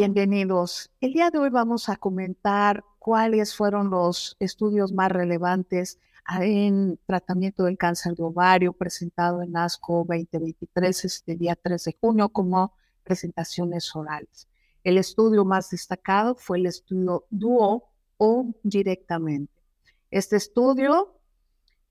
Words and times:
bienvenidos. 0.00 0.90
El 1.02 1.12
día 1.12 1.28
de 1.28 1.38
hoy 1.38 1.50
vamos 1.50 1.90
a 1.90 1.96
comentar 1.96 2.82
cuáles 2.98 3.54
fueron 3.54 3.90
los 3.90 4.34
estudios 4.40 4.94
más 4.94 5.12
relevantes 5.12 5.98
en 6.40 6.98
tratamiento 7.04 7.64
del 7.64 7.76
cáncer 7.76 8.14
de 8.14 8.22
ovario 8.22 8.72
presentado 8.72 9.42
en 9.42 9.54
ASCO 9.54 10.06
2023, 10.08 11.04
este 11.04 11.36
día 11.36 11.54
3 11.54 11.84
de 11.84 11.96
junio, 12.00 12.30
como 12.30 12.72
presentaciones 13.04 13.94
orales. 13.94 14.48
El 14.84 14.96
estudio 14.96 15.44
más 15.44 15.68
destacado 15.68 16.34
fue 16.34 16.56
el 16.56 16.64
estudio 16.64 17.26
DUO 17.28 17.84
o 18.16 18.46
directamente. 18.62 19.52
Este 20.10 20.36
estudio 20.36 21.14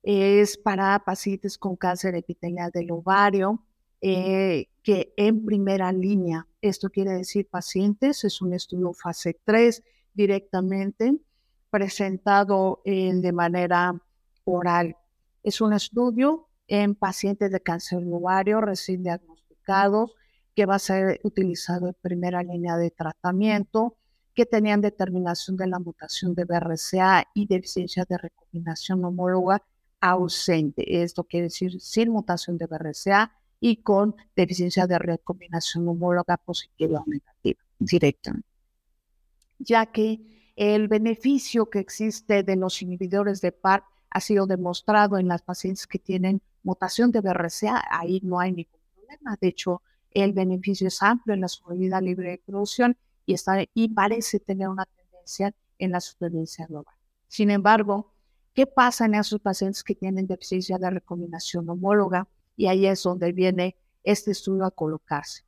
es 0.01 0.57
para 0.57 0.97
pacientes 1.05 1.59
con 1.59 1.75
cáncer 1.75 2.15
epitelial 2.15 2.71
del 2.71 2.89
ovario, 2.89 3.63
eh, 4.01 4.65
que 4.81 5.13
en 5.15 5.45
primera 5.45 5.91
línea, 5.91 6.47
esto 6.61 6.89
quiere 6.89 7.11
decir 7.11 7.47
pacientes, 7.49 8.23
es 8.23 8.41
un 8.41 8.53
estudio 8.53 8.93
fase 8.93 9.39
3 9.43 9.83
directamente 10.13 11.17
presentado 11.69 12.81
de 12.85 13.31
manera 13.31 13.93
oral. 14.43 14.97
Es 15.43 15.61
un 15.61 15.73
estudio 15.73 16.47
en 16.67 16.95
pacientes 16.95 17.51
de 17.51 17.59
cáncer 17.61 18.01
de 18.01 18.13
ovario 18.13 18.61
recién 18.61 19.03
diagnosticados 19.03 20.15
que 20.55 20.65
va 20.65 20.75
a 20.75 20.79
ser 20.79 21.19
utilizado 21.23 21.87
en 21.87 21.95
primera 22.01 22.43
línea 22.43 22.75
de 22.75 22.91
tratamiento, 22.91 23.95
que 24.33 24.45
tenían 24.45 24.81
determinación 24.81 25.57
de 25.57 25.67
la 25.67 25.79
mutación 25.79 26.33
de 26.33 26.45
BRCA 26.45 27.25
y 27.33 27.45
deficiencia 27.45 28.05
de 28.07 28.17
recombinación 28.17 29.03
homóloga 29.05 29.61
ausente. 30.01 31.01
Esto 31.03 31.23
quiere 31.23 31.45
decir 31.45 31.79
sin 31.79 32.09
mutación 32.09 32.57
de 32.57 32.67
BRCA 32.67 33.31
y 33.59 33.77
con 33.77 34.15
deficiencia 34.35 34.87
de 34.87 34.99
recombinación 34.99 35.87
homóloga 35.87 36.37
positiva 36.37 37.01
o 37.01 37.09
negativa 37.09 37.61
directa. 37.79 38.33
Ya 39.59 39.85
que 39.85 40.21
el 40.55 40.87
beneficio 40.87 41.69
que 41.69 41.79
existe 41.79 42.43
de 42.43 42.55
los 42.55 42.81
inhibidores 42.81 43.41
de 43.41 43.51
PAR 43.51 43.83
ha 44.09 44.19
sido 44.19 44.47
demostrado 44.47 45.17
en 45.17 45.27
las 45.27 45.41
pacientes 45.41 45.87
que 45.87 45.99
tienen 45.99 46.41
mutación 46.63 47.11
de 47.11 47.21
BRCA, 47.21 47.83
ahí 47.89 48.21
no 48.23 48.39
hay 48.39 48.51
ningún 48.51 48.79
problema. 48.95 49.37
De 49.39 49.47
hecho, 49.47 49.81
el 50.11 50.33
beneficio 50.33 50.87
es 50.87 51.01
amplio 51.01 51.33
en 51.33 51.41
la 51.41 51.47
sobrevida 51.47 52.01
libre 52.01 52.31
de 52.31 52.41
producción 52.45 52.97
y, 53.25 53.33
está, 53.33 53.63
y 53.73 53.89
parece 53.89 54.39
tener 54.39 54.69
una 54.69 54.85
tendencia 54.85 55.53
en 55.77 55.91
la 55.91 56.01
supervivencia 56.01 56.65
global. 56.65 56.95
Sin 57.27 57.51
embargo, 57.51 58.11
¿qué 58.53 58.65
pasa 58.65 59.05
en 59.05 59.15
esos 59.15 59.39
pacientes 59.39 59.83
que 59.83 59.95
tienen 59.95 60.27
deficiencia 60.27 60.77
de 60.77 60.89
recombinación 60.89 61.69
homóloga? 61.69 62.27
Y 62.59 62.67
ahí 62.67 62.85
es 62.87 63.03
donde 63.03 63.31
viene 63.31 63.77
este 64.03 64.31
estudio 64.31 64.65
a 64.65 64.71
colocarse. 64.71 65.45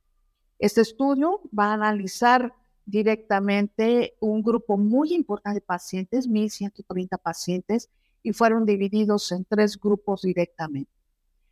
Este 0.58 0.80
estudio 0.80 1.42
va 1.56 1.66
a 1.66 1.74
analizar 1.74 2.54
directamente 2.86 4.16
un 4.18 4.42
grupo 4.42 4.78
muy 4.78 5.12
importante 5.12 5.56
de 5.56 5.60
pacientes, 5.60 6.26
1.130 6.26 7.18
pacientes, 7.20 7.90
y 8.22 8.32
fueron 8.32 8.64
divididos 8.64 9.30
en 9.30 9.44
tres 9.44 9.78
grupos 9.78 10.22
directamente. 10.22 10.90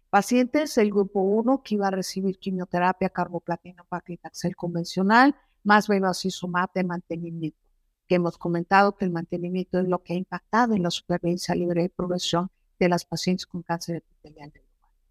Pacientes, 0.09 0.79
el 0.79 0.91
grupo 0.91 1.21
1 1.21 1.63
que 1.63 1.75
iba 1.75 1.89
a 1.89 1.91
recibir 1.91 2.39
quimioterapia 2.39 3.11
carboplatino 3.11 3.85
paclitaxel 3.85 4.57
convencional, 4.57 5.37
más 5.63 5.89
bevacizumab 5.89 6.73
de 6.73 6.85
mantenimiento, 6.85 7.59
que 8.09 8.15
hemos 8.15 8.39
comentado 8.39 8.97
que 8.97 9.05
el 9.05 9.11
mantenimiento 9.11 9.79
es 9.79 9.87
lo 9.87 10.03
que 10.03 10.15
ha 10.15 10.17
impactado 10.17 10.73
en 10.73 10.85
la 10.85 10.91
supervivencia 10.91 11.55
libre 11.55 11.83
de 11.83 11.91
progresión 11.91 12.51
de 12.79 12.89
las 12.89 13.05
pacientes 13.05 13.45
con 13.45 13.63
cáncer 13.63 13.97
epitelial. 13.97 14.53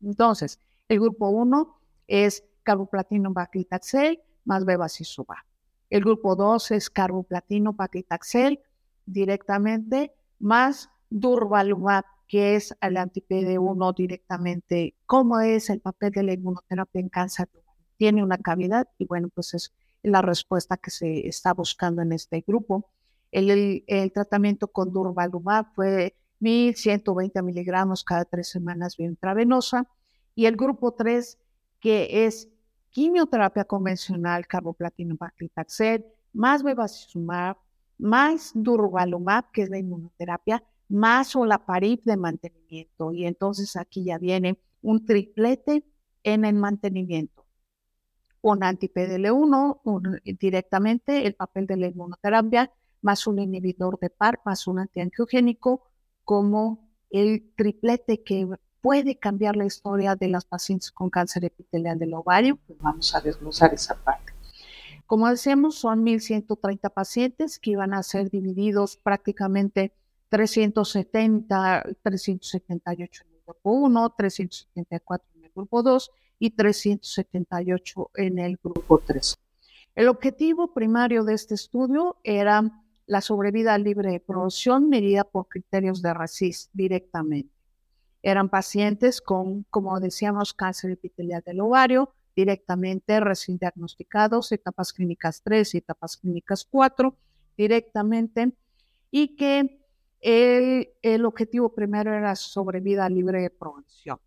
Entonces, 0.02 0.60
el 0.88 1.00
grupo 1.00 1.30
1 1.30 1.80
es 2.08 2.44
carboplatino 2.64 3.34
paclitaxel 3.34 4.22
más 4.46 4.66
bevacizumab. 4.66 5.38
El 5.90 6.02
grupo 6.02 6.36
2 6.36 6.72
es 6.72 6.90
carboplatino 6.90 7.76
paclitaxel 7.76 8.60
directamente 9.06 10.14
más 10.40 10.90
durvalumab, 11.10 12.06
que 12.28 12.56
es 12.56 12.76
el 12.82 12.98
anti-PD1 12.98 13.96
directamente. 13.96 14.96
¿Cómo 15.06 15.40
es 15.40 15.70
el 15.70 15.82
papel 15.82 16.12
de 16.12 16.24
la 16.24 16.34
inmunoterapia 16.34 17.02
en 17.02 17.10
cáncer? 17.10 17.50
Tiene 17.98 18.24
una 18.24 18.38
cavidad 18.38 18.88
y 18.98 19.06
bueno, 19.06 19.30
pues 19.34 19.54
es 19.56 19.74
la 20.04 20.22
respuesta 20.22 20.78
que 20.78 20.92
se 20.92 21.28
está 21.28 21.54
buscando 21.54 22.02
en 22.02 22.14
este 22.14 22.44
grupo. 22.46 22.90
El, 23.32 23.84
tratamiento 24.14 24.68
con 24.68 24.92
durvalumab 24.92 25.74
fue 25.74 26.16
1120 26.40 27.42
miligramos 27.42 28.04
cada 28.04 28.26
tres 28.26 28.50
semanas 28.50 28.98
vía 28.98 29.08
intravenosa. 29.08 29.88
Y 30.36 30.46
el 30.46 30.56
grupo 30.56 30.94
3, 30.94 31.38
que 31.80 32.26
es 32.26 32.50
quimioterapia 32.92 33.66
convencional, 33.66 34.48
carboplatino 34.48 35.16
paclitaxel, 35.18 36.06
más 36.34 36.64
bevacizumab, 36.64 37.58
más 37.98 38.52
durvalumab, 38.54 39.52
que 39.52 39.64
es 39.64 39.70
la 39.70 39.78
inmunoterapia, 39.78 40.64
más 40.88 41.36
olaparib 41.36 42.02
de 42.04 42.18
mantenimiento. 42.18 43.12
Y 43.12 43.26
entonces 43.26 43.76
aquí 43.76 44.04
ya 44.06 44.18
viene 44.18 44.60
un 44.82 45.06
triplete 45.06 45.84
en 46.24 46.46
el 46.46 46.56
mantenimiento. 46.56 47.46
Un 48.42 48.64
anti-PDL1 48.64 50.22
directamente, 50.40 51.28
el 51.28 51.36
papel 51.36 51.68
de 51.68 51.78
la 51.78 51.88
inmunoterapia, 51.88 52.72
más 53.02 53.28
un 53.28 53.40
inhibidor 53.40 54.00
de 54.00 54.10
PAR, 54.10 54.40
más 54.46 54.66
un 54.68 54.80
antiangiogénico, 54.80 55.89
como 56.30 56.88
el 57.10 57.52
triplete 57.56 58.22
que 58.22 58.48
puede 58.82 59.18
cambiar 59.18 59.56
la 59.56 59.66
historia 59.66 60.16
de 60.16 60.28
las 60.28 60.46
pacientes 60.46 60.92
con 60.92 61.10
cáncer 61.10 61.44
epitelial 61.44 61.98
del 61.98 62.14
ovario. 62.14 62.60
Pues 62.68 62.78
vamos 62.78 63.16
a 63.16 63.20
desglosar 63.20 63.74
esa 63.74 63.96
parte. 63.96 64.34
Como 65.08 65.28
decíamos, 65.28 65.80
son 65.80 66.06
1.130 66.06 66.94
pacientes 66.94 67.58
que 67.58 67.72
iban 67.72 67.96
a 67.96 68.04
ser 68.04 68.30
divididos 68.30 68.98
prácticamente 68.98 69.92
370, 70.30 71.84
378 72.04 73.24
en 73.24 73.34
el 73.34 73.42
grupo 73.48 73.72
1, 73.72 74.14
374 74.16 75.28
en 75.34 75.46
el 75.46 75.52
grupo 75.56 75.82
2 75.82 76.12
y 76.38 76.52
378 76.52 78.12
en 78.14 78.38
el 78.38 78.60
grupo 78.64 79.00
3. 79.00 79.36
El 79.96 80.08
objetivo 80.08 80.76
primario 80.76 81.24
de 81.24 81.34
este 81.34 81.56
estudio 81.56 82.18
era 82.24 82.72
la 83.10 83.22
sobrevida 83.22 83.76
libre 83.80 84.12
de 84.12 84.20
producción 84.20 84.88
medida 84.88 85.24
por 85.24 85.48
criterios 85.48 86.04
de 86.04 86.14
RACIS 86.14 86.70
directamente. 86.74 87.52
Eran 88.22 88.50
pacientes 88.50 89.20
con, 89.20 89.64
como 89.72 90.00
decíamos, 90.00 90.54
cáncer 90.54 90.92
epitelial 90.92 91.42
del 91.44 91.60
ovario, 91.60 92.14
directamente 92.36 93.20
recién 93.20 93.58
diagnosticados, 93.58 94.52
etapas 94.52 94.94
clínicas 94.94 95.42
3 95.42 95.74
y 95.74 95.78
etapas 95.80 96.18
clínicas 96.18 96.68
4, 96.70 97.16
directamente, 97.58 98.54
y 99.10 99.36
que 99.36 99.82
el, 100.22 101.26
objetivo 101.26 101.74
primero 101.74 102.14
era 102.14 102.36
sobrevida 102.36 103.10
libre 103.10 103.42
de 103.42 103.50
prevención. 103.50 104.20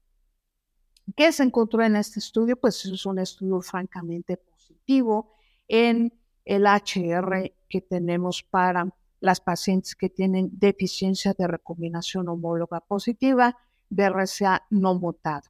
¿Qué 1.15 1.31
se 1.31 1.45
encontró 1.45 1.85
en 1.85 1.95
este 1.95 2.19
estudio? 2.19 2.57
Pues 2.57 2.85
es 2.85 3.07
un 3.07 3.21
estudio 3.21 3.61
francamente 3.61 4.37
positivo 4.39 5.37
en 5.69 6.13
el 6.45 6.65
HR 6.67 7.53
que 7.69 7.81
tenemos 7.81 8.43
para 8.43 8.93
las 9.21 9.41
pacientes 9.41 9.95
que 9.95 10.11
tienen 10.11 10.51
deficiencia 10.53 11.33
de 11.33 11.47
recombinación 11.47 12.29
homóloga 12.29 12.81
positiva 12.81 13.57
de 13.89 14.09
RCA 14.09 14.67
no 14.71 14.95
mutado 14.95 15.49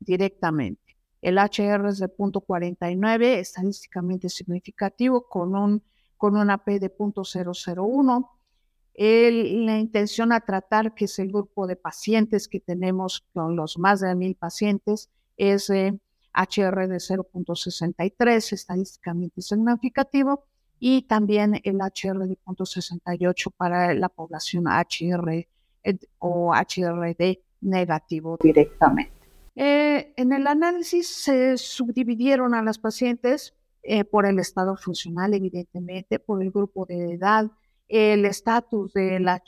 directamente. 0.00 0.96
El 1.20 1.38
HR 1.38 1.88
es 1.88 1.98
de 1.98 2.08
0.49, 2.08 3.24
estadísticamente 3.38 4.28
significativo, 4.28 5.28
con, 5.28 5.54
un, 5.54 5.82
con 6.16 6.36
una 6.36 6.58
P 6.64 6.80
de 6.80 6.92
0.001 6.92 8.28
la 8.94 9.78
intención 9.78 10.32
a 10.32 10.40
tratar, 10.40 10.94
que 10.94 11.06
es 11.06 11.18
el 11.18 11.28
grupo 11.28 11.66
de 11.66 11.76
pacientes 11.76 12.48
que 12.48 12.60
tenemos 12.60 13.24
con 13.32 13.56
los 13.56 13.78
más 13.78 14.00
de 14.00 14.14
mil 14.14 14.34
pacientes, 14.34 15.10
es 15.36 15.70
HR 16.34 16.88
de 16.88 16.96
0.63, 16.96 18.52
estadísticamente 18.52 19.42
significativo, 19.42 20.44
y 20.78 21.02
también 21.02 21.60
el 21.62 21.76
HR 21.76 22.26
de 22.26 22.36
0.68 22.44 23.52
para 23.56 23.94
la 23.94 24.08
población 24.08 24.64
HR 24.66 25.46
eh, 25.84 25.98
o 26.18 26.52
HRD 26.52 27.40
negativo 27.60 28.36
directamente. 28.42 29.12
Eh, 29.54 30.12
en 30.16 30.32
el 30.32 30.46
análisis 30.46 31.06
se 31.06 31.56
subdividieron 31.58 32.54
a 32.54 32.62
las 32.62 32.78
pacientes 32.78 33.54
eh, 33.82 34.04
por 34.04 34.26
el 34.26 34.38
estado 34.38 34.76
funcional, 34.76 35.34
evidentemente, 35.34 36.18
por 36.18 36.42
el 36.42 36.50
grupo 36.50 36.86
de 36.86 37.14
edad, 37.14 37.50
el 37.88 38.24
estatus 38.24 38.92
de 38.92 39.20
la, 39.20 39.42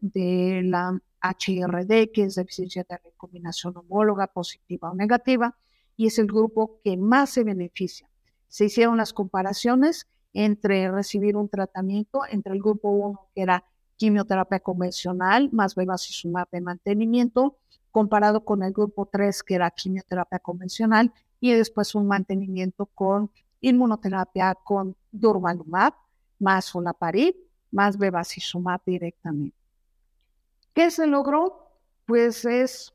de 0.00 0.62
la 0.64 0.98
HRD, 1.20 2.10
que 2.12 2.24
es 2.24 2.36
deficiencia 2.36 2.84
de 2.88 2.98
recombinación 2.98 3.76
homóloga 3.76 4.26
positiva 4.28 4.90
o 4.90 4.94
negativa, 4.94 5.56
y 5.96 6.06
es 6.06 6.18
el 6.18 6.26
grupo 6.26 6.80
que 6.82 6.96
más 6.96 7.30
se 7.30 7.44
beneficia. 7.44 8.08
Se 8.48 8.66
hicieron 8.66 8.96
las 8.96 9.12
comparaciones 9.12 10.06
entre 10.32 10.90
recibir 10.90 11.36
un 11.36 11.48
tratamiento 11.48 12.20
entre 12.28 12.52
el 12.54 12.60
grupo 12.60 12.90
1, 12.90 13.28
que 13.34 13.42
era 13.42 13.64
quimioterapia 13.96 14.60
convencional, 14.60 15.48
más 15.52 15.74
bevacizumab 15.74 16.48
de 16.50 16.60
mantenimiento, 16.60 17.56
comparado 17.90 18.44
con 18.44 18.62
el 18.62 18.72
grupo 18.72 19.06
3, 19.06 19.42
que 19.42 19.54
era 19.54 19.70
quimioterapia 19.70 20.40
convencional, 20.40 21.12
y 21.40 21.52
después 21.52 21.94
un 21.94 22.08
mantenimiento 22.08 22.86
con 22.86 23.30
inmunoterapia 23.60 24.54
con 24.64 24.96
durvalumab, 25.12 25.94
más 26.38 26.74
olaparib, 26.74 27.36
más 27.70 27.98
bevacizumab 27.98 28.80
directamente. 28.84 29.56
¿Qué 30.72 30.90
se 30.90 31.06
logró? 31.06 31.70
Pues 32.06 32.44
es 32.44 32.93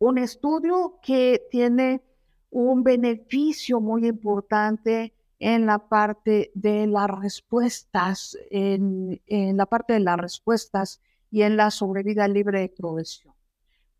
un 0.00 0.16
estudio 0.16 0.98
que 1.02 1.46
tiene 1.50 2.02
un 2.50 2.82
beneficio 2.82 3.80
muy 3.80 4.06
importante 4.06 5.12
en 5.38 5.66
la 5.66 5.78
parte 5.78 6.50
de 6.54 6.86
las 6.86 7.08
respuestas, 7.08 8.36
en, 8.50 9.20
la 9.28 9.66
parte 9.66 9.92
de 9.92 10.00
las 10.00 10.18
respuestas 10.18 11.00
y 11.30 11.42
en 11.42 11.56
la 11.56 11.70
sobrevida 11.70 12.26
libre 12.28 12.60
de 12.60 12.68
progresión. 12.70 13.34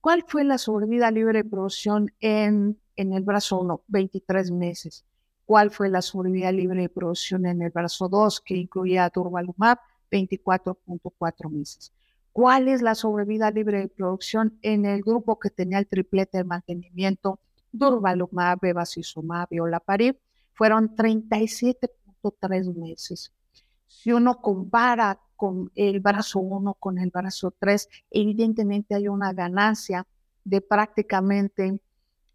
¿Cuál 0.01 0.25
fue 0.27 0.43
la 0.43 0.57
sobrevida 0.57 1.11
libre 1.11 1.43
de 1.43 1.49
progresión 1.49 2.11
en, 2.21 2.81
en 2.97 3.13
el 3.13 3.23
brazo 3.23 3.61
1? 3.61 3.83
23 3.87 4.51
meses. 4.53 5.05
¿Cuál 5.45 5.71
fue 5.71 5.91
la 5.91 6.01
sobrevida 6.01 6.51
libre 6.51 6.81
de 6.81 6.89
progresión 6.89 7.45
en 7.45 7.61
el 7.61 7.71
brazo 7.71 8.09
2, 8.09 8.41
que 8.41 8.57
incluía 8.57 9.11
durvalumab? 9.15 9.79
24.4 10.11 11.51
meses. 11.51 11.93
¿Cuál 12.33 12.69
es 12.69 12.83
la 12.83 12.95
sobrevida 12.95 13.51
libre 13.51 13.81
de 13.81 13.89
producción 13.89 14.59
en 14.63 14.87
el 14.87 15.03
grupo 15.03 15.39
que 15.39 15.51
tenía 15.51 15.79
el 15.79 15.89
triplete 15.89 16.39
de 16.39 16.45
mantenimiento? 16.45 17.41
Durvalumab, 17.73 18.61
bevacizumab 18.61 19.49
y 19.51 19.59
olaparib. 19.59 20.17
Fueron 20.53 20.95
37.3 20.95 22.75
meses. 22.77 23.33
Si 23.87 24.13
uno 24.13 24.41
compara 24.41 25.19
con 25.37 25.73
el 25.75 26.01
brazo 26.01 26.39
1 26.39 26.75
con 26.75 26.99
el 26.99 27.11
brazo 27.11 27.53
3, 27.59 27.89
evidentemente 28.11 28.95
hay 28.95 29.09
una 29.09 29.33
ganancia 29.33 30.07
de 30.45 30.61
prácticamente 30.61 31.81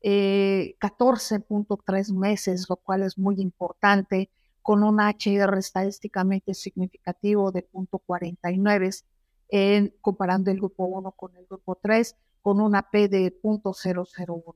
14.3 0.01 2.09
eh, 2.09 2.13
meses, 2.13 2.65
lo 2.69 2.75
cual 2.75 3.03
es 3.03 3.17
muy 3.17 3.39
importante, 3.39 4.29
con 4.61 4.83
un 4.83 4.99
HR 4.99 5.57
estadísticamente 5.57 6.53
significativo 6.53 7.51
de 7.51 7.67
0.49, 7.71 9.03
en, 9.49 9.93
comparando 10.01 10.51
el 10.51 10.57
grupo 10.57 10.85
1 10.85 11.11
con 11.11 11.35
el 11.35 11.45
grupo 11.45 11.75
3, 11.75 12.15
con 12.41 12.61
una 12.61 12.89
P 12.89 13.07
de 13.07 13.41
0.001. 13.41 14.55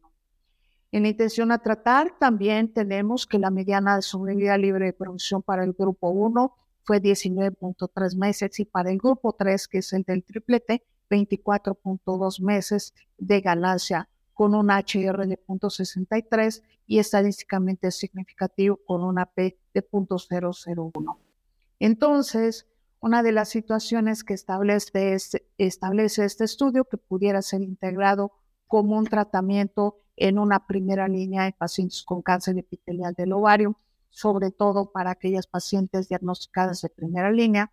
En 0.91 1.03
la 1.03 1.09
intención 1.09 1.51
a 1.51 1.59
tratar, 1.59 2.17
también 2.17 2.73
tenemos 2.73 3.27
que 3.27 3.37
la 3.37 3.51
mediana 3.51 3.95
de 3.95 4.01
sobrevida 4.01 4.57
libre 4.57 4.85
de 4.85 4.93
producción 4.93 5.43
para 5.43 5.63
el 5.63 5.73
grupo 5.73 6.09
1 6.09 6.55
fue 6.83 6.99
19.3 6.99 8.17
meses 8.17 8.59
y 8.59 8.65
para 8.65 8.89
el 8.89 8.97
grupo 8.97 9.33
3, 9.33 9.67
que 9.67 9.77
es 9.79 9.93
el 9.93 10.03
del 10.03 10.23
triplete, 10.23 10.83
24.2 11.09 12.41
meses 12.41 12.93
de 13.17 13.41
ganancia 13.41 14.09
con 14.33 14.55
un 14.55 14.69
HR 14.69 15.27
de 15.27 15.37
0.63 15.37 16.63
y 16.87 16.97
estadísticamente 16.97 17.91
significativo 17.91 18.79
con 18.85 19.03
una 19.03 19.27
P 19.27 19.59
de 19.73 19.87
0.001. 19.87 21.17
Entonces, 21.79 22.65
una 23.01 23.23
de 23.23 23.31
las 23.31 23.49
situaciones 23.49 24.23
que 24.23 24.33
establece 24.33 25.13
este, 25.13 25.47
establece 25.57 26.25
este 26.25 26.43
estudio 26.43 26.85
que 26.85 26.97
pudiera 26.97 27.41
ser 27.41 27.61
integrado 27.61 28.33
como 28.67 28.97
un 28.97 29.05
tratamiento 29.05 29.97
en 30.15 30.37
una 30.37 30.67
primera 30.67 31.07
línea 31.07 31.47
en 31.47 31.53
pacientes 31.53 32.03
con 32.03 32.21
cáncer 32.21 32.57
epitelial 32.57 33.13
del 33.13 33.33
ovario, 33.33 33.77
sobre 34.09 34.51
todo 34.51 34.91
para 34.91 35.11
aquellas 35.11 35.47
pacientes 35.47 36.09
diagnosticadas 36.09 36.81
de 36.81 36.89
primera 36.89 37.31
línea 37.31 37.71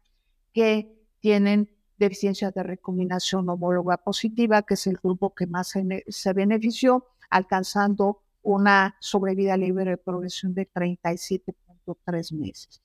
que 0.52 0.96
tienen 1.20 1.69
deficiencia 1.99 2.50
de 2.50 2.62
recombinación 2.62 3.49
homóloga 3.49 3.96
positiva, 3.96 4.62
que 4.62 4.75
es 4.75 4.87
el 4.87 4.99
grupo 5.02 5.34
que 5.34 5.46
más 5.46 5.75
se, 6.08 6.32
benefició, 6.32 7.06
alcanzando 7.31 8.22
una 8.43 8.96
sobrevida 9.00 9.56
libre 9.56 9.84
de 9.84 9.96
progresión 9.96 10.55
de 10.55 10.70
37.3 10.70 12.32
meses. 12.32 12.81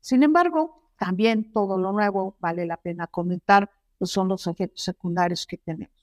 Sin 0.00 0.22
embargo, 0.22 0.83
también 0.98 1.52
todo 1.52 1.78
lo 1.78 1.92
nuevo 1.92 2.36
vale 2.40 2.66
la 2.66 2.76
pena 2.76 3.06
comentar, 3.06 3.70
pues 3.98 4.10
son 4.10 4.28
los 4.28 4.46
efectos 4.46 4.82
secundarios 4.82 5.46
que 5.46 5.58
tenemos. 5.58 5.94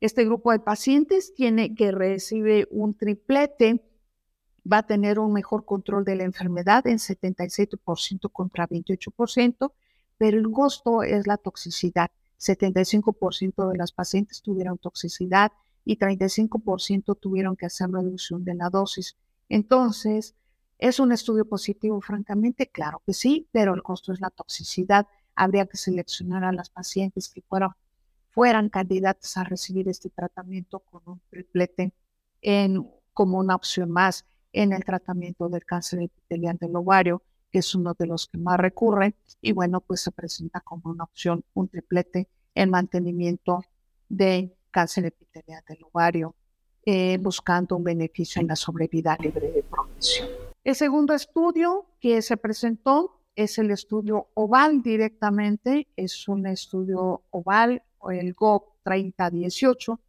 Este 0.00 0.24
grupo 0.24 0.52
de 0.52 0.58
pacientes 0.58 1.34
tiene 1.34 1.74
que 1.74 1.90
recibe 1.90 2.68
un 2.70 2.94
triplete 2.94 3.82
va 4.70 4.78
a 4.78 4.86
tener 4.86 5.18
un 5.18 5.32
mejor 5.32 5.64
control 5.64 6.04
de 6.04 6.16
la 6.16 6.24
enfermedad 6.24 6.86
en 6.86 6.98
77% 6.98 8.30
contra 8.32 8.68
28%, 8.68 9.72
pero 10.16 10.38
el 10.38 10.50
costo 10.50 11.02
es 11.02 11.26
la 11.26 11.36
toxicidad. 11.36 12.10
75% 12.38 13.70
de 13.70 13.76
las 13.76 13.92
pacientes 13.92 14.42
tuvieron 14.42 14.78
toxicidad 14.78 15.52
y 15.84 15.98
35% 15.98 17.18
tuvieron 17.18 17.56
que 17.56 17.66
hacer 17.66 17.90
reducción 17.90 18.44
de 18.44 18.54
la 18.54 18.70
dosis. 18.70 19.16
Entonces, 19.48 20.34
¿es 20.78 21.00
un 21.00 21.12
estudio 21.12 21.44
positivo? 21.44 22.00
Francamente, 22.00 22.68
claro 22.68 23.02
que 23.06 23.12
sí, 23.12 23.48
pero 23.52 23.74
el 23.74 23.82
costo 23.82 24.12
es 24.12 24.20
la 24.20 24.30
toxicidad. 24.30 25.06
Habría 25.34 25.66
que 25.66 25.76
seleccionar 25.76 26.44
a 26.44 26.52
las 26.52 26.70
pacientes 26.70 27.28
que 27.28 27.42
fueran, 27.42 27.70
fueran 28.30 28.68
candidatas 28.68 29.36
a 29.36 29.44
recibir 29.44 29.88
este 29.88 30.10
tratamiento 30.10 30.80
con 30.80 31.02
un 31.06 31.20
triplete 31.30 31.92
en, 32.40 32.88
como 33.12 33.38
una 33.38 33.54
opción 33.54 33.90
más 33.90 34.24
en 34.52 34.72
el 34.72 34.84
tratamiento 34.84 35.48
del 35.48 35.64
cáncer 35.64 36.02
epitelial 36.02 36.56
del 36.58 36.76
ovario, 36.76 37.22
que 37.50 37.58
es 37.58 37.74
uno 37.74 37.94
de 37.98 38.06
los 38.06 38.26
que 38.28 38.38
más 38.38 38.58
recurre, 38.58 39.14
y 39.40 39.52
bueno, 39.52 39.80
pues 39.80 40.00
se 40.00 40.12
presenta 40.12 40.60
como 40.60 40.90
una 40.90 41.04
opción, 41.04 41.44
un 41.54 41.68
triplete 41.68 42.28
en 42.54 42.70
mantenimiento 42.70 43.64
de 44.08 44.56
cáncer 44.70 45.06
epitelial 45.06 45.62
del 45.68 45.78
ovario, 45.84 46.34
eh, 46.84 47.18
buscando 47.18 47.76
un 47.76 47.84
beneficio 47.84 48.40
en 48.40 48.48
la 48.48 48.56
sobrevida 48.56 49.16
libre 49.20 49.50
de 49.50 49.62
progresión. 49.62 50.43
El 50.64 50.74
segundo 50.74 51.12
estudio 51.12 51.84
que 52.00 52.22
se 52.22 52.38
presentó 52.38 53.20
es 53.36 53.58
el 53.58 53.70
estudio 53.70 54.28
OVAL 54.32 54.82
directamente, 54.82 55.88
es 55.94 56.26
un 56.26 56.46
estudio 56.46 57.22
OVAL, 57.28 57.82
el 58.10 58.32
GOP 58.32 58.82
3018, 58.82 60.00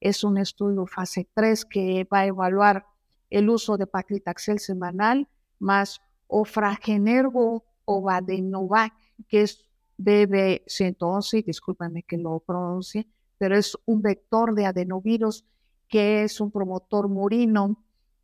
es 0.00 0.24
un 0.24 0.36
estudio 0.38 0.84
fase 0.86 1.28
3 1.32 1.64
que 1.64 2.08
va 2.12 2.20
a 2.20 2.26
evaluar 2.26 2.86
el 3.30 3.48
uso 3.48 3.76
de 3.76 3.86
paclitaxel 3.86 4.58
semanal 4.58 5.28
más 5.60 6.00
ofragenergo 6.26 7.62
o 7.84 8.02
Badenovac, 8.02 8.92
que 9.28 9.42
es 9.42 9.64
BB111, 9.96 11.44
discúlpame 11.44 12.02
que 12.02 12.18
lo 12.18 12.40
pronuncie, 12.40 13.06
pero 13.38 13.56
es 13.56 13.78
un 13.86 14.02
vector 14.02 14.56
de 14.56 14.66
adenovirus 14.66 15.44
que 15.86 16.24
es 16.24 16.40
un 16.40 16.50
promotor 16.50 17.08
murino 17.08 17.76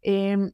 em, 0.02 0.50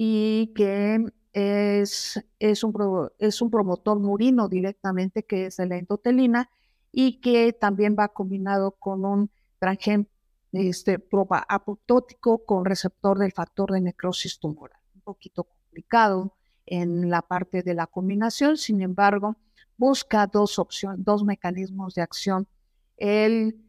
y 0.00 0.52
que 0.54 1.04
es, 1.32 2.24
es, 2.38 2.64
un, 2.64 3.10
es 3.18 3.42
un 3.42 3.50
promotor 3.50 3.98
murino 3.98 4.48
directamente 4.48 5.24
que 5.24 5.46
es 5.46 5.56
de 5.56 5.66
la 5.66 5.76
endotelina 5.76 6.48
y 6.92 7.20
que 7.20 7.52
también 7.52 7.96
va 7.98 8.08
combinado 8.08 8.70
con 8.70 9.04
un 9.04 9.30
transgen 9.58 10.08
este, 10.52 11.04
apoptótico 11.48 12.44
con 12.46 12.64
receptor 12.64 13.18
del 13.18 13.32
factor 13.32 13.72
de 13.72 13.80
necrosis 13.80 14.38
tumoral. 14.38 14.80
Un 14.94 15.00
poquito 15.02 15.44
complicado 15.44 16.32
en 16.64 17.10
la 17.10 17.20
parte 17.20 17.62
de 17.62 17.74
la 17.74 17.88
combinación, 17.88 18.56
sin 18.56 18.80
embargo, 18.80 19.36
busca 19.76 20.28
dos 20.28 20.60
opciones, 20.60 21.04
dos 21.04 21.24
mecanismos 21.24 21.94
de 21.94 22.02
acción. 22.02 22.46
El, 22.96 23.60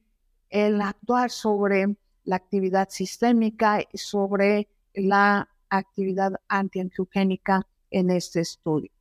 el 0.50 0.80
actuar 0.80 1.32
sobre 1.32 1.98
la 2.24 2.36
actividad 2.36 2.90
sistémica 2.90 3.82
y 3.82 3.98
sobre 3.98 4.70
la 4.94 5.49
actividad 5.70 6.34
antiangiogénica 6.48 7.68
en 7.92 8.10
este 8.10 8.42
estudio. 8.42 8.92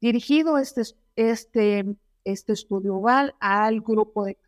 Dirigido 0.00 0.58
este, 0.58 0.82
este, 1.16 1.84
este 2.24 2.52
estudio 2.52 3.00
va 3.00 3.32
al 3.40 3.80
grupo 3.80 4.24
de 4.24 4.38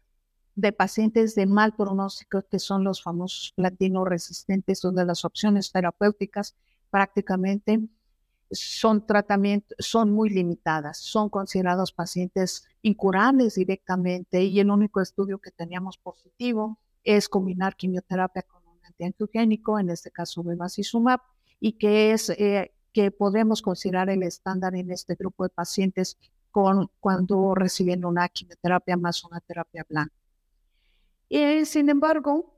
de 0.61 0.73
pacientes 0.73 1.35
de 1.35 1.47
mal 1.47 1.75
pronóstico, 1.75 2.43
que 2.43 2.59
son 2.59 2.85
los 2.85 3.03
famosos 3.03 3.53
platino 3.57 4.05
resistentes, 4.05 4.81
donde 4.81 5.05
las 5.05 5.25
opciones 5.25 5.73
terapéuticas 5.73 6.55
prácticamente 6.91 7.81
son 8.51 9.07
tratamientos, 9.07 9.77
son 9.79 10.11
muy 10.11 10.29
limitadas, 10.29 10.99
son 10.99 11.29
considerados 11.29 11.93
pacientes 11.93 12.67
incurables 12.83 13.55
directamente 13.55 14.43
y 14.43 14.59
el 14.59 14.71
único 14.71 15.01
estudio 15.01 15.39
que 15.39 15.53
teníamos 15.53 15.99
positivo 15.99 16.79
es 17.05 17.29
combinar 17.29 17.77
quimioterapia 17.77 18.43
con 18.43 18.67
un 18.67 18.85
antiangiogénico, 18.85 19.79
en 19.79 19.91
este 19.91 20.11
caso 20.11 20.43
bevacizumab, 20.43 21.21
y 21.61 21.73
que 21.73 22.13
es 22.13 22.31
eh, 22.31 22.73
que 22.93 23.11
podemos 23.11 23.63
considerar 23.63 24.11
el 24.11 24.23
estándar 24.23 24.75
en 24.75 24.91
este 24.91 25.15
grupo 25.15 25.45
de 25.45 25.51
pacientes 25.51 26.19
con, 26.51 26.91
cuando 26.99 27.55
reciben 27.55 28.05
una 28.05 28.29
quimioterapia 28.29 28.97
más 28.97 29.23
una 29.25 29.41
terapia 29.41 29.87
blanca. 29.89 30.15
Y, 31.29 31.65
sin 31.65 31.89
embargo, 31.89 32.53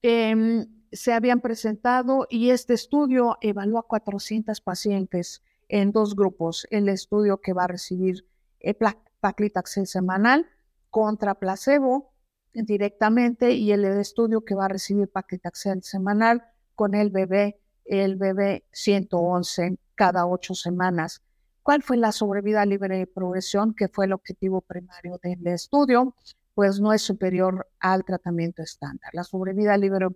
em, 0.00 0.66
se 0.92 1.12
habían 1.12 1.40
presentado 1.40 2.26
y 2.30 2.50
este 2.50 2.74
estudio 2.74 3.36
evaluó 3.40 3.78
a 3.78 3.86
400 3.86 4.60
pacientes 4.60 5.42
en 5.68 5.92
dos 5.92 6.16
grupos. 6.16 6.66
El 6.70 6.88
estudio 6.88 7.40
que 7.40 7.52
va 7.52 7.64
a 7.64 7.68
recibir 7.68 8.26
el 8.60 8.76
paclitaxel 9.20 9.86
semanal 9.86 10.46
contra 10.90 11.34
placebo 11.34 12.12
directamente 12.52 13.52
y 13.52 13.72
el 13.72 13.84
estudio 13.84 14.44
que 14.44 14.54
va 14.54 14.66
a 14.66 14.68
recibir 14.68 15.08
paclitaxel 15.08 15.82
semanal 15.82 16.44
con 16.74 16.94
el 16.94 17.10
bebé 17.10 17.61
el 17.84 18.16
bebé 18.16 18.64
111 18.72 19.76
cada 19.94 20.26
ocho 20.26 20.54
semanas. 20.54 21.22
¿Cuál 21.62 21.82
fue 21.82 21.96
la 21.96 22.12
sobrevida 22.12 22.66
libre 22.66 22.98
de 22.98 23.06
progresión, 23.06 23.74
que 23.74 23.88
fue 23.88 24.06
el 24.06 24.12
objetivo 24.12 24.60
primario 24.60 25.18
del 25.22 25.46
estudio? 25.46 26.14
Pues 26.54 26.80
no 26.80 26.92
es 26.92 27.02
superior 27.02 27.68
al 27.78 28.04
tratamiento 28.04 28.62
estándar. 28.62 29.10
La 29.12 29.24
sobrevida 29.24 29.76
libre 29.76 30.06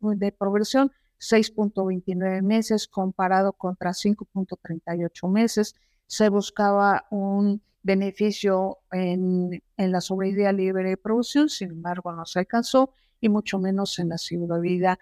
de 0.00 0.32
progresión, 0.32 0.92
6.29 1.18 2.42
meses 2.42 2.86
comparado 2.86 3.52
contra 3.52 3.90
5.38 3.90 5.30
meses. 5.30 5.74
Se 6.06 6.28
buscaba 6.28 7.06
un 7.10 7.60
beneficio 7.82 8.78
en, 8.92 9.62
la 9.76 10.00
sobrevida 10.00 10.52
libre 10.52 10.88
de 10.88 10.96
progresión, 10.96 11.48
sin 11.48 11.70
embargo 11.70 12.12
no 12.12 12.24
se 12.24 12.40
alcanzó 12.40 12.94
y 13.20 13.28
mucho 13.28 13.58
menos 13.58 13.98
en 13.98 14.08
la 14.08 14.18
sobrevida, 14.18 14.98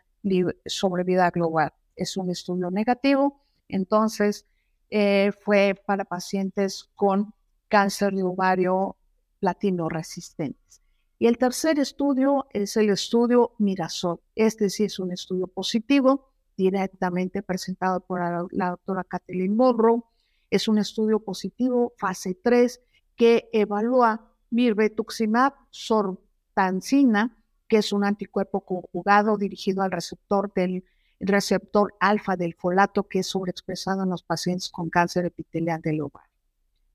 sobrevida 0.66 1.30
global. 1.30 1.72
Es 1.96 2.16
un 2.16 2.30
estudio 2.30 2.70
negativo, 2.70 3.40
entonces 3.68 4.46
eh, 4.90 5.32
fue 5.40 5.74
para 5.86 6.04
pacientes 6.04 6.90
con 6.94 7.32
cáncer 7.68 8.12
de 8.12 8.22
ovario 8.22 8.96
platino 9.40 9.88
resistentes. 9.88 10.82
Y 11.18 11.28
el 11.28 11.38
tercer 11.38 11.78
estudio 11.78 12.46
es 12.52 12.76
el 12.76 12.90
estudio 12.90 13.52
Mirasol. 13.58 14.20
Este 14.34 14.68
sí 14.68 14.84
es 14.84 14.98
un 14.98 15.12
estudio 15.12 15.46
positivo, 15.46 16.32
directamente 16.56 17.42
presentado 17.42 18.00
por 18.00 18.20
la, 18.52 18.70
doctora 18.70 19.04
Kathleen 19.04 19.56
Morrow. 19.56 20.04
Es 20.50 20.68
un 20.68 20.78
estudio 20.78 21.20
positivo, 21.20 21.92
fase 21.96 22.34
3, 22.34 22.80
que 23.16 23.48
evalúa 23.52 24.32
mirvetuximab 24.50 25.54
sortancina, 25.70 27.38
que 27.68 27.78
es 27.78 27.92
un 27.92 28.04
anticuerpo 28.04 28.62
conjugado 28.62 29.38
dirigido 29.38 29.82
al 29.82 29.92
receptor 29.92 30.52
del 30.52 30.84
receptor 31.22 31.94
alfa 32.00 32.36
del 32.36 32.54
folato 32.54 33.04
que 33.04 33.20
es 33.20 33.28
sobreexpresado 33.28 34.02
en 34.02 34.10
los 34.10 34.22
pacientes 34.22 34.68
con 34.68 34.90
cáncer 34.90 35.24
epitelial 35.24 35.80
del 35.80 36.00
ovario 36.02 36.30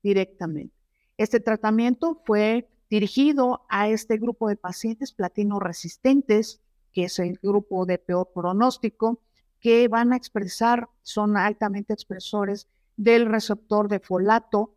directamente. 0.02 0.74
Este 1.16 1.40
tratamiento 1.40 2.22
fue 2.24 2.68
dirigido 2.90 3.66
a 3.68 3.88
este 3.88 4.16
grupo 4.18 4.48
de 4.48 4.56
pacientes 4.56 5.12
platino 5.12 5.58
resistentes, 5.58 6.60
que 6.92 7.04
es 7.04 7.18
el 7.18 7.38
grupo 7.42 7.86
de 7.86 7.98
peor 7.98 8.30
pronóstico, 8.32 9.20
que 9.60 9.88
van 9.88 10.12
a 10.12 10.16
expresar, 10.16 10.88
son 11.02 11.36
altamente 11.36 11.92
expresores 11.92 12.68
del 12.96 13.26
receptor 13.26 13.88
de 13.88 14.00
folato 14.00 14.74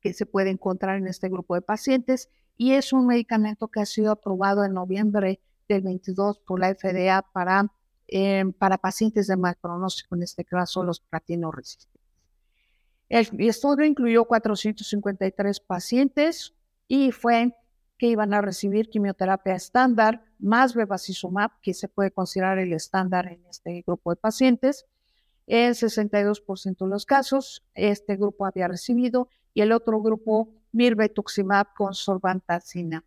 que 0.00 0.12
se 0.12 0.26
puede 0.26 0.50
encontrar 0.50 0.98
en 0.98 1.06
este 1.06 1.28
grupo 1.28 1.54
de 1.54 1.62
pacientes 1.62 2.28
y 2.56 2.72
es 2.72 2.92
un 2.92 3.06
medicamento 3.06 3.68
que 3.68 3.80
ha 3.80 3.86
sido 3.86 4.12
aprobado 4.12 4.64
en 4.64 4.74
noviembre 4.74 5.40
del 5.68 5.82
22 5.82 6.40
por 6.40 6.60
la 6.60 6.74
FDA 6.74 7.22
para 7.32 7.72
Em, 8.06 8.52
para 8.52 8.76
pacientes 8.78 9.26
de 9.28 9.36
mal 9.36 9.56
pronóstico, 9.60 10.14
en 10.14 10.22
este 10.22 10.44
caso 10.44 10.84
los 10.84 11.00
platino 11.00 11.50
resistentes. 11.50 12.02
El 13.08 13.28
estudio 13.40 13.84
incluyó 13.84 14.24
453 14.24 15.60
pacientes 15.60 16.54
y 16.86 17.12
fue 17.12 17.54
que 17.96 18.08
iban 18.08 18.34
a 18.34 18.42
recibir 18.42 18.90
quimioterapia 18.90 19.54
estándar 19.54 20.24
más 20.38 20.74
bevacizumab, 20.74 21.52
que 21.62 21.72
se 21.72 21.88
puede 21.88 22.10
considerar 22.10 22.58
el 22.58 22.72
estándar 22.72 23.26
en 23.28 23.44
este 23.46 23.82
grupo 23.86 24.10
de 24.10 24.16
pacientes. 24.16 24.86
En 25.46 25.74
62% 25.74 26.84
de 26.84 26.90
los 26.90 27.06
casos, 27.06 27.64
este 27.74 28.16
grupo 28.16 28.46
había 28.46 28.68
recibido 28.68 29.28
y 29.54 29.62
el 29.62 29.72
otro 29.72 30.00
grupo 30.02 30.50
mirvetuximab 30.72 31.72
con 31.74 31.94
sorbantacina. 31.94 33.04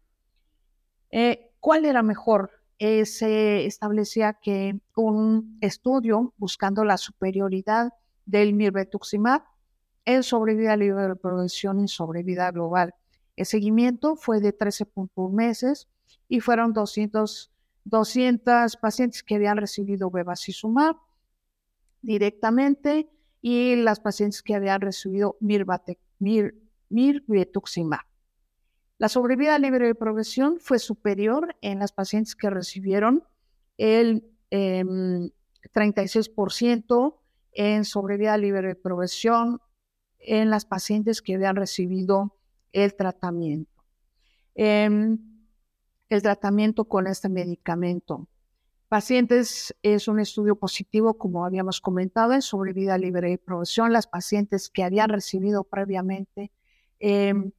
Eh, 1.12 1.52
¿Cuál 1.60 1.86
era 1.86 2.02
mejor? 2.02 2.52
Eh, 2.80 3.06
se 3.06 3.66
establecía 3.66 4.34
que 4.34 4.80
un 4.96 5.58
estudio 5.62 6.34
buscando 6.38 6.84
la 6.84 6.98
superioridad 6.98 7.92
del 8.26 8.54
mirvetuximab 8.54 9.44
en 10.06 10.24
sobrevida 10.24 10.78
libre 10.78 11.08
de 11.08 11.16
progresión 11.16 11.84
y 11.84 11.88
sobrevida 11.88 12.52
global. 12.52 12.94
El 13.36 13.46
seguimiento 13.46 14.16
fue 14.16 14.42
de 14.42 14.58
13.1 14.58 15.32
meses 15.32 15.88
y 16.30 16.40
fueron 16.40 16.74
200, 16.74 17.52
200 17.86 18.78
pacientes 18.78 19.24
que 19.24 19.36
habían 19.36 19.58
recibido 19.58 20.12
bevacizumab 20.12 20.98
directamente 22.02 23.10
y 23.42 23.76
las 23.76 24.00
pacientes 24.00 24.42
que 24.42 24.56
habían 24.56 24.82
recibido 24.82 25.38
mirvetuximab. 25.40 28.07
La 28.98 29.10
sobrevida 29.10 29.60
libre 29.60 29.88
de 29.88 29.96
progresión 29.96 30.60
fue 30.60 30.80
superior 30.80 31.56
en 31.62 31.80
las 31.80 31.92
pacientes 31.92 32.36
que 32.36 32.50
recibieron 32.50 33.24
el 33.78 34.24
36% 34.50 37.16
em, 37.54 37.56
en 37.76 37.86
sobrevida 37.86 38.38
libre 38.38 38.70
de 38.70 38.76
progresión 38.76 39.62
en 40.20 40.50
las 40.50 40.66
pacientes 40.66 41.22
que 41.22 41.36
habían 41.36 41.56
recibido 41.56 42.36
el 42.72 42.96
tratamiento. 42.96 43.84
Em, 44.56 45.20
el 46.10 46.22
tratamiento 46.22 46.86
con 46.86 47.08
este 47.08 47.30
medicamento. 47.30 48.28
Pacientes 48.88 49.76
es 49.84 50.08
un 50.08 50.20
estudio 50.20 50.56
positivo, 50.56 51.18
como 51.18 51.46
habíamos 51.46 51.82
comentado, 51.82 52.34
en 52.34 52.42
sobrevida 52.42 52.98
libre 52.98 53.30
de 53.30 53.38
progresión. 53.38 53.92
Las 53.92 54.08
pacientes 54.08 54.70
que 54.70 54.84
habían 54.84 55.10
recibido 55.10 55.66
previamente 55.66 56.52
em, 57.00 57.52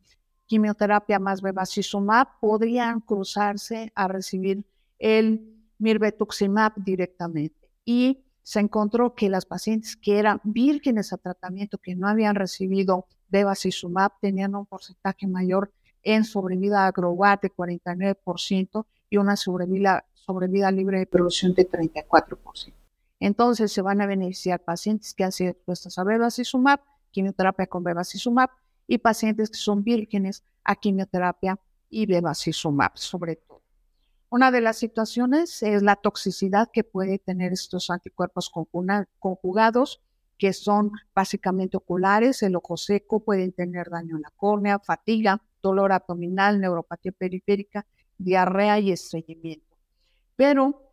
quimioterapia 0.48 1.18
más 1.20 1.42
bevacizumab 1.42 2.40
podrían 2.40 3.00
cruzarse 3.00 3.92
a 3.94 4.08
recibir 4.08 4.64
el 4.98 5.54
mirvetuximab 5.78 6.72
directamente. 6.76 7.70
Y 7.84 8.24
se 8.42 8.60
encontró 8.60 9.14
que 9.14 9.28
las 9.28 9.44
pacientes 9.44 9.94
que 9.94 10.18
eran 10.18 10.40
vírgenes 10.42 11.12
a 11.12 11.18
tratamiento, 11.18 11.78
que 11.78 11.94
no 11.94 12.08
habían 12.08 12.34
recibido 12.34 13.06
bevacizumab, 13.28 14.12
tenían 14.20 14.54
un 14.54 14.66
porcentaje 14.66 15.26
mayor 15.26 15.70
en 16.02 16.24
sobrevida 16.24 16.90
global 16.90 17.38
de 17.42 17.52
49% 17.52 18.86
y 19.10 19.18
una 19.18 19.36
sobrevida, 19.36 20.06
sobrevida 20.14 20.70
libre 20.70 20.98
de 20.98 21.06
producción 21.06 21.52
de 21.52 21.68
34%. 21.68 22.72
Entonces 23.20 23.70
se 23.70 23.82
van 23.82 24.00
a 24.00 24.06
beneficiar 24.06 24.60
pacientes 24.60 25.12
que 25.12 25.24
han 25.24 25.32
sido 25.32 25.50
expuestos 25.50 25.98
a 25.98 26.04
bevacizumab, 26.04 26.80
quimioterapia 27.10 27.66
con 27.66 27.82
bevacizumab, 27.82 28.50
y 28.88 28.98
pacientes 28.98 29.50
que 29.50 29.58
son 29.58 29.84
vírgenes 29.84 30.42
a 30.64 30.74
quimioterapia 30.74 31.60
y 31.88 32.06
bevacizumab, 32.06 32.96
sobre 32.96 33.36
todo. 33.36 33.62
Una 34.30 34.50
de 34.50 34.60
las 34.60 34.76
situaciones 34.76 35.62
es 35.62 35.82
la 35.82 35.96
toxicidad 35.96 36.68
que 36.72 36.84
puede 36.84 37.18
tener 37.18 37.52
estos 37.52 37.88
anticuerpos 37.90 38.50
conjugados, 39.18 40.02
que 40.36 40.52
son 40.52 40.92
básicamente 41.14 41.76
oculares, 41.76 42.42
el 42.42 42.56
ojo 42.56 42.76
seco, 42.76 43.20
pueden 43.20 43.52
tener 43.52 43.88
daño 43.90 44.16
en 44.16 44.22
la 44.22 44.32
córnea, 44.36 44.78
fatiga, 44.78 45.42
dolor 45.62 45.92
abdominal, 45.92 46.60
neuropatía 46.60 47.12
periférica, 47.12 47.86
diarrea 48.18 48.78
y 48.78 48.92
estreñimiento. 48.92 49.76
Pero 50.36 50.87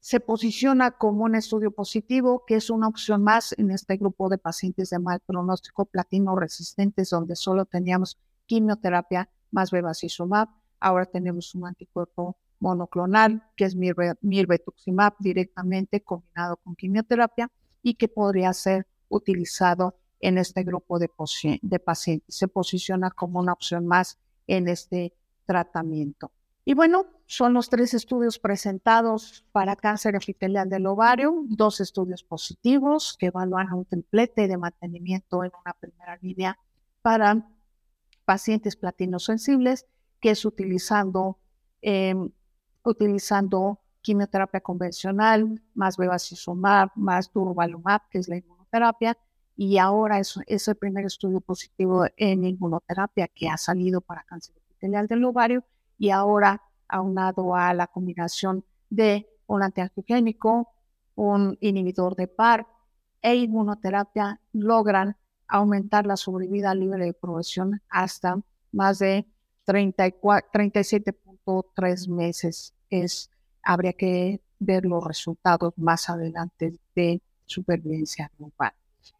se 0.00 0.20
posiciona 0.20 0.92
como 0.92 1.24
un 1.24 1.34
estudio 1.34 1.70
positivo, 1.70 2.44
que 2.46 2.56
es 2.56 2.70
una 2.70 2.88
opción 2.88 3.22
más 3.22 3.54
en 3.58 3.70
este 3.70 3.96
grupo 3.96 4.28
de 4.28 4.38
pacientes 4.38 4.90
de 4.90 4.98
mal 4.98 5.20
pronóstico 5.20 5.86
platino 5.86 6.36
resistentes, 6.36 7.10
donde 7.10 7.36
solo 7.36 7.64
teníamos 7.64 8.18
quimioterapia 8.46 9.28
más 9.50 9.70
bevacizumab. 9.70 10.48
Ahora 10.80 11.06
tenemos 11.06 11.54
un 11.54 11.66
anticuerpo 11.66 12.36
monoclonal, 12.60 13.42
que 13.56 13.64
es 13.64 13.76
mirvetuximab 13.76 15.14
directamente 15.18 16.02
combinado 16.02 16.56
con 16.56 16.76
quimioterapia 16.76 17.50
y 17.82 17.94
que 17.94 18.08
podría 18.08 18.52
ser 18.52 18.86
utilizado 19.08 19.96
en 20.20 20.38
este 20.38 20.62
grupo 20.62 20.98
de, 20.98 21.10
de 21.62 21.78
pacientes. 21.78 22.34
Se 22.34 22.48
posiciona 22.48 23.10
como 23.10 23.40
una 23.40 23.52
opción 23.52 23.86
más 23.86 24.18
en 24.46 24.68
este 24.68 25.14
tratamiento. 25.46 26.32
Y 26.64 26.74
bueno, 26.74 27.06
son 27.28 27.52
los 27.52 27.68
tres 27.68 27.92
estudios 27.92 28.38
presentados 28.38 29.44
para 29.52 29.76
cáncer 29.76 30.16
epitelial 30.16 30.70
del 30.70 30.86
ovario, 30.86 31.44
dos 31.44 31.78
estudios 31.82 32.24
positivos 32.24 33.16
que 33.18 33.26
evalúan 33.26 33.70
un 33.74 33.84
templete 33.84 34.48
de 34.48 34.56
mantenimiento 34.56 35.44
en 35.44 35.52
una 35.62 35.74
primera 35.74 36.18
línea 36.22 36.58
para 37.02 37.46
pacientes 38.24 38.76
platinosensibles, 38.76 39.84
que 40.20 40.30
es 40.30 40.42
utilizando, 40.46 41.38
em, 41.82 42.30
utilizando 42.82 43.78
quimioterapia 44.00 44.62
convencional, 44.62 45.62
más 45.74 45.98
bevacizumab, 45.98 46.92
más 46.94 47.30
durvalumab, 47.30 48.08
que 48.08 48.20
es 48.20 48.28
la 48.28 48.38
inmunoterapia, 48.38 49.18
y 49.54 49.76
ahora 49.76 50.18
es, 50.18 50.40
es 50.46 50.66
el 50.66 50.76
primer 50.76 51.04
estudio 51.04 51.42
positivo 51.42 52.06
en 52.16 52.44
inmunoterapia 52.44 53.28
que 53.28 53.50
ha 53.50 53.58
salido 53.58 54.00
para 54.00 54.22
cáncer 54.22 54.56
epitelial 54.56 55.06
del 55.06 55.24
ovario 55.26 55.62
y 55.98 56.08
ahora 56.08 56.62
aunado 56.88 57.54
a 57.54 57.72
la 57.74 57.86
combinación 57.86 58.64
de 58.90 59.28
un 59.46 59.62
antiangiogénico, 59.62 60.72
un 61.14 61.56
inhibidor 61.60 62.16
de 62.16 62.28
PAR 62.28 62.66
e 63.22 63.34
inmunoterapia 63.34 64.40
logran 64.52 65.16
aumentar 65.48 66.06
la 66.06 66.16
sobrevida 66.16 66.72
libre 66.74 67.06
de 67.06 67.14
progresión 67.14 67.82
hasta 67.88 68.38
más 68.72 69.00
de 69.00 69.26
37.3 69.66 72.08
meses. 72.08 72.74
Es, 72.90 73.30
habría 73.62 73.92
que 73.92 74.40
ver 74.58 74.84
los 74.84 75.04
resultados 75.04 75.72
más 75.76 76.08
adelante 76.08 76.78
de 76.94 77.22
supervivencia 77.46 78.32
global. 78.38 78.72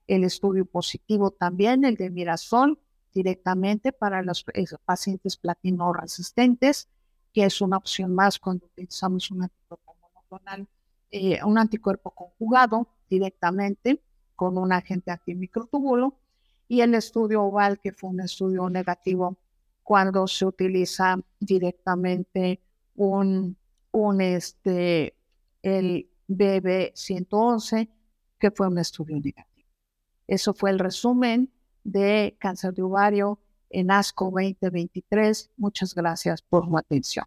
El 0.06 0.24
estudio 0.24 0.64
positivo 0.66 1.30
también, 1.30 1.84
el 1.84 1.96
de 1.96 2.10
Mirasol, 2.10 2.78
directamente 3.12 3.92
para 3.92 4.22
los 4.22 4.44
pacientes 4.84 5.36
platino 5.36 5.92
resistentes, 5.92 6.88
que 7.32 7.44
es 7.44 7.60
una 7.60 7.76
opción 7.76 8.14
más 8.14 8.38
cuando 8.38 8.66
utilizamos 8.66 9.30
un 9.30 9.42
anticuerpo 9.42 9.96
monoclonal, 10.00 10.66
eh, 11.10 11.42
un 11.44 11.58
anticuerpo 11.58 12.10
conjugado 12.10 12.88
directamente 13.08 14.02
con 14.34 14.58
un 14.58 14.72
agente 14.72 15.10
antimicrotúbulo, 15.10 16.14
y 16.68 16.82
el 16.82 16.94
estudio 16.94 17.42
oval, 17.42 17.80
que 17.80 17.92
fue 17.92 18.10
un 18.10 18.20
estudio 18.20 18.68
negativo 18.68 19.38
cuando 19.82 20.26
se 20.26 20.44
utiliza 20.44 21.18
directamente 21.40 22.60
un, 22.94 23.56
un 23.90 24.20
este, 24.20 25.14
el 25.62 26.10
BB111, 26.28 27.88
que 28.38 28.50
fue 28.50 28.68
un 28.68 28.78
estudio 28.78 29.16
negativo. 29.16 29.68
Eso 30.26 30.52
fue 30.52 30.70
el 30.70 30.78
resumen 30.78 31.50
de 31.84 32.36
cáncer 32.38 32.74
de 32.74 32.82
ovario 32.82 33.38
en 33.70 33.90
ASCO 33.90 34.26
2023. 34.26 35.50
Muchas 35.56 35.94
gracias 35.94 36.42
por 36.42 36.66
su 36.66 36.76
atención. 36.76 37.24